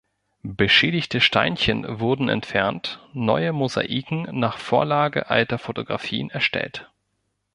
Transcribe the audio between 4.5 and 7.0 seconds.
Vorlage alter Fotografien erstellt.